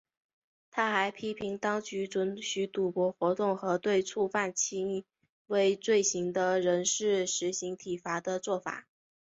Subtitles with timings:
[0.71, 5.03] 他还批评当局准许赌博活动和对触犯轻
[5.45, 8.87] 微罪行的人士施行体罚的作法。